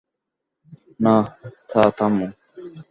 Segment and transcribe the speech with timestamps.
[0.99, 1.15] না,
[1.69, 2.27] থা-থামো।